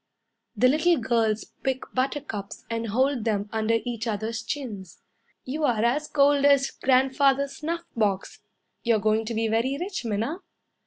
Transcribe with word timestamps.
The 0.57 0.67
little 0.67 0.97
girls 0.97 1.43
pick 1.61 1.83
buttercups 1.93 2.65
And 2.71 2.87
hold 2.87 3.23
them 3.23 3.47
under 3.53 3.77
each 3.85 4.07
other's 4.07 4.41
chins. 4.41 4.99
"You're 5.43 5.85
as 5.85 6.07
gold 6.07 6.43
as 6.43 6.71
Grandfather's 6.71 7.57
snuff 7.57 7.83
box. 7.95 8.39
You're 8.81 8.97
going 8.97 9.25
to 9.25 9.35
be 9.35 9.47
very 9.47 9.77
rich, 9.79 10.03
Minna." 10.03 10.39